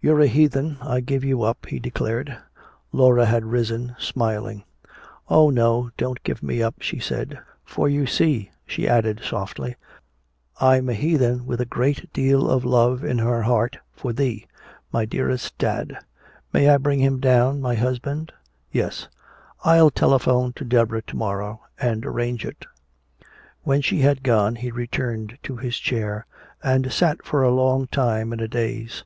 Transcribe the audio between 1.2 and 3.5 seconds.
you up," he declared. Laura had